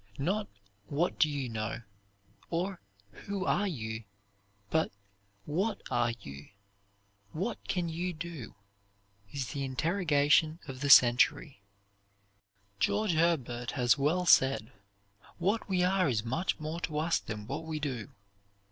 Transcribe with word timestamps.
Not 0.17 0.47
what 0.87 1.19
do 1.19 1.29
you 1.29 1.47
know, 1.47 1.83
or 2.49 2.81
who 3.11 3.45
are 3.45 3.67
you, 3.67 4.03
but 4.71 4.91
what 5.45 5.79
are 5.91 6.09
you, 6.09 6.49
what 7.33 7.63
can 7.67 7.87
you 7.87 8.11
do, 8.11 8.55
is 9.31 9.49
the 9.49 9.63
interrogation 9.63 10.57
of 10.67 10.81
the 10.81 10.89
century. 10.89 11.61
George 12.79 13.11
Herbert 13.13 13.73
has 13.73 13.95
well 13.95 14.25
said: 14.25 14.71
"What 15.37 15.69
we 15.69 15.83
are 15.83 16.09
is 16.09 16.25
much 16.25 16.59
more 16.59 16.79
to 16.81 16.97
us 16.97 17.19
than 17.19 17.45
what 17.45 17.63
we 17.65 17.79
do." 17.79 18.09